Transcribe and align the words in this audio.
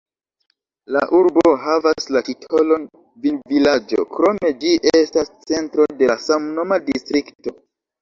La 0.95 1.01
urbo 1.17 1.43
havas 1.65 2.07
la 2.15 2.23
titolon 2.31 2.89
vinvilaĝo, 3.27 4.09
krome 4.17 4.53
ĝi 4.65 4.75
estas 5.03 5.33
centro 5.53 5.91
de 6.03 6.13
la 6.15 6.21
samnoma 6.29 6.85
distrikto. 6.93 7.59